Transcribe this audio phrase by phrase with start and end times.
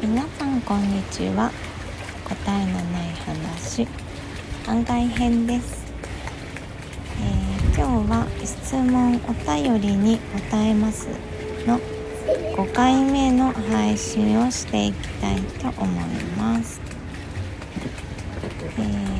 [0.00, 1.50] 皆さんこんにちは。
[2.28, 3.88] 答えのない話。
[4.64, 5.92] 番外編です、
[7.20, 10.18] えー今日は質問お便りに
[10.50, 11.08] 答えます
[11.66, 11.80] の。
[12.56, 16.04] 5回目の配信をしていきたいと思い
[16.36, 16.80] ます、
[18.78, 19.18] えー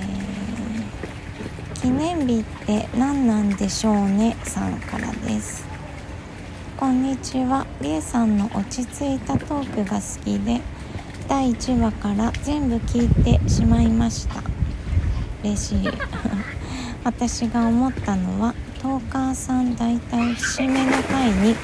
[1.82, 5.67] 記念日って何なんでしょうねさんからです。
[6.78, 7.66] こんにちは。
[7.80, 10.60] りえさんの落ち着いたトークが好きで、
[11.26, 14.40] 第1話から全部聞いてしまいました。
[15.42, 15.88] 嬉しい。
[17.02, 21.56] 私が思ったのは、トーカーさん大体節目の回に、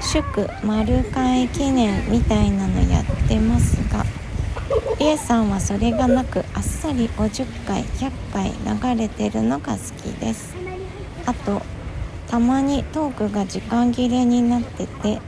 [0.00, 4.04] 祝丸会記念みたいなのやってますが、
[4.98, 10.56] りえさんはそれがなく、あっさり50回、100回流れてるのが好きです。
[11.24, 11.62] あと、
[12.28, 15.20] たまにトークが時間切れになってて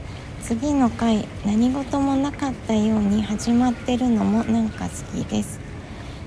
[0.43, 5.59] 次の回何事もなかったように始まってるのもなんか好きです。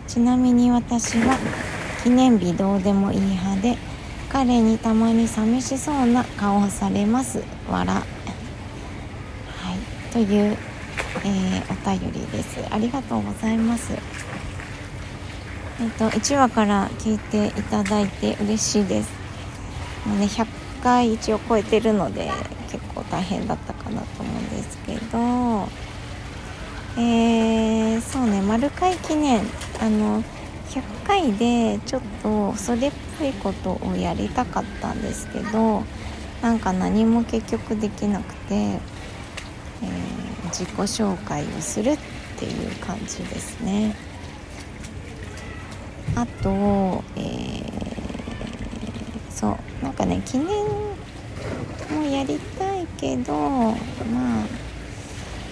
[0.07, 1.39] ちなみに私は
[2.03, 3.77] 記念日どうでもいい派で
[4.29, 7.43] 彼にたまに寂しそうな顔をされます。
[7.69, 7.87] 笑。
[7.87, 10.13] はい。
[10.13, 10.57] という、
[11.25, 12.59] えーお便りです。
[12.71, 13.93] ありがとうございます。
[15.81, 19.11] えっと1話から聞いていただいて嬉しいです。
[20.07, 22.31] もうね100回一応超えてるので
[22.71, 25.69] 結構大変だったかなと思うんですけど。
[26.95, 29.41] えー、そうね丸回記念。
[29.81, 30.23] あの
[30.69, 35.83] 100回でちょっとそれっぽいことをやりたかったんですけど
[36.41, 38.79] なんか何も結局できなくて、えー
[40.53, 41.99] 自己紹介をするっ
[42.39, 43.97] ていう感じですね。
[46.15, 48.02] あと、えー
[49.35, 49.85] そう。
[49.85, 53.75] なんかね記念もやりたいけどまあ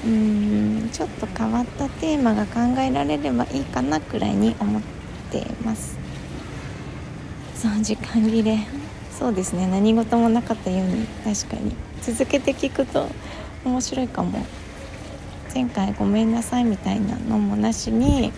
[0.05, 4.83] うーんちょっと変わったテーマが考えられればいいかなくらいに思っ
[5.31, 5.99] てます。
[7.55, 8.59] そう時間切れ。
[9.19, 9.67] そうですね。
[9.67, 11.77] 何事もなかったように確かに。
[12.01, 13.07] 続けて聞くと
[13.65, 14.47] 面白いかも。
[15.53, 18.33] 前回ごめんなさいみたいなのもなしに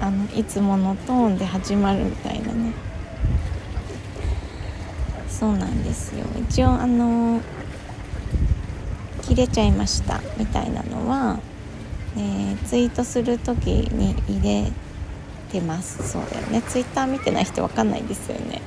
[0.00, 2.72] あのいつものトーンで始まるみたいなね。
[5.28, 6.24] そうなんですよ。
[6.48, 7.40] 一応あの
[9.22, 11.38] 切れちゃいましたみたいなのは、
[12.16, 14.70] えーツイートする時に入れ
[15.50, 16.08] てます。
[16.08, 16.62] そうだよね。
[16.62, 18.62] ツイッター見てない人わかんないですよね。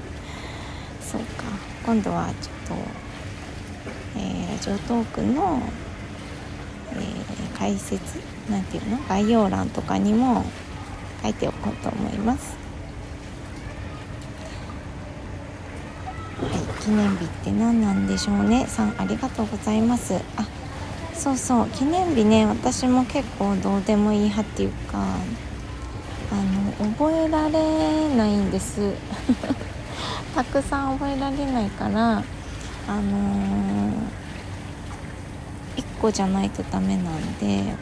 [1.01, 1.43] そうか。
[1.85, 2.83] 今度はちょっと、
[4.17, 5.61] えーラジオトークの、
[6.93, 8.19] えー解説？
[8.51, 8.97] なんていうの？
[9.07, 10.45] 概要欄とかにも
[11.23, 12.55] 書いておこうと思います
[16.39, 16.49] はい、
[16.87, 18.65] 記念日って何なんでしょうね。
[18.65, 20.21] さんありがとうございます。
[20.37, 20.47] あ
[21.13, 21.67] そうそう。
[21.71, 24.97] 記念日ね私も結構どうでもいい派っていうか
[26.31, 28.93] あの覚えられないんです。
[30.33, 33.91] たくさん覚えられないからあのー、
[35.75, 37.75] 1個じゃないとダメなんで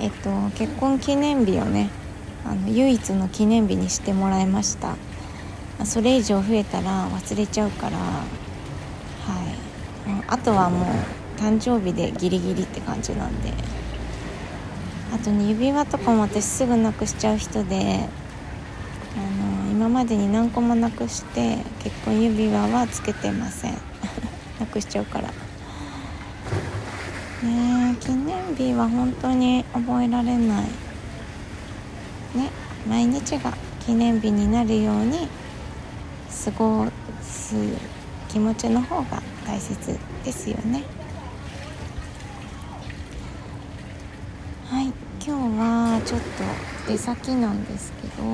[0.00, 1.88] えっと結婚記念日をね
[2.44, 4.96] あの唯一の記念日にしてもらいました。
[5.84, 8.24] それ以上増えたら忘れちゃうからはい。
[10.28, 13.52] あとはもう誕生日でギリギリって感じなんで。
[15.14, 18.08] あとね指輪とかも私すぐなくしちゃう人で
[19.14, 23.72] あの今までに何個もなくして結婚指輪はつけてません。
[24.58, 25.28] なくしちゃうから。
[27.46, 30.62] ねえ記念日は本当に覚えられない。
[32.34, 32.50] ね
[32.88, 33.52] 毎日が
[33.84, 35.28] 記念日になるように
[36.32, 36.86] 過ご
[37.20, 37.54] す
[38.28, 40.82] 気持ちの方が大切ですよね。
[44.66, 44.86] はい
[45.24, 48.24] 今日はちょっと出先なんですけど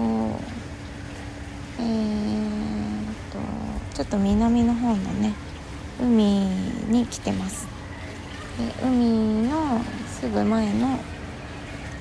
[1.81, 3.39] えー、と
[3.95, 5.33] ちょっと南の方のね
[6.01, 6.47] 海
[6.89, 7.67] に来てます。
[8.59, 10.99] で海のすぐ前の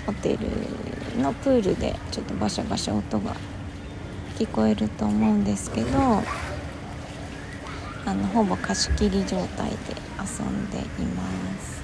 [0.06, 3.36] ホテルのプールでちょっとバシャバシャ音が
[4.38, 5.98] 聞こえると思うんですけど
[8.06, 9.78] あのほぼ貸し切り状態で
[10.20, 11.24] 遊んでいま
[11.60, 11.82] す。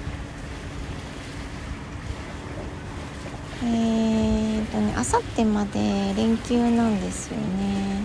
[3.64, 8.04] えーっとねあさってまで連休なんですよね。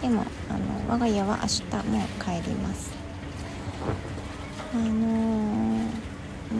[0.00, 2.92] でもあの我が家は明日もう帰ります。
[4.72, 5.90] あのー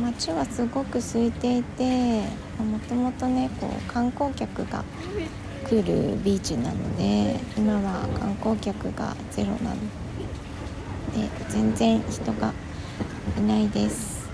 [0.03, 2.21] 街はすごく空いていて
[2.59, 4.85] もともとねこう観光客が
[5.69, 12.53] 来るビーチなので今は観光客がゼロなので全然人が
[13.39, 14.29] いないです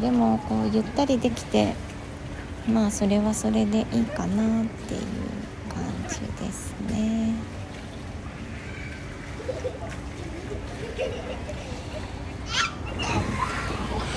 [0.00, 1.74] でもこうゆったりできて
[2.66, 5.00] まあそれはそれでいいかなっていう
[5.68, 7.34] 感じですね。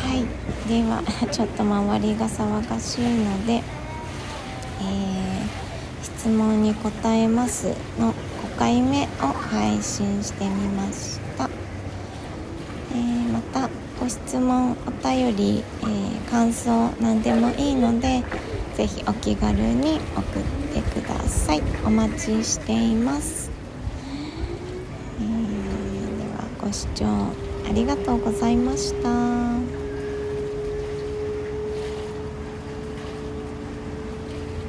[0.02, 3.62] はいではちょっと周りが騒がしいので、
[4.82, 7.68] えー、質問に答えます
[8.00, 11.50] の5回目を配信してみました、
[12.92, 13.70] えー、また
[14.00, 18.24] ご質問お便り、えー、感想何でもいいので
[18.76, 20.44] ぜひお気軽に送っ
[20.74, 21.62] てください。
[21.84, 23.50] お待ちしています、
[25.20, 27.06] えー、ではご視聴
[27.68, 29.77] ありがとうございました。